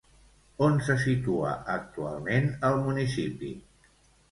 On 0.67 0.79
se 0.87 0.95
situa 1.03 1.51
actualment 1.75 2.51
el 2.71 2.83
municipi? 2.89 3.55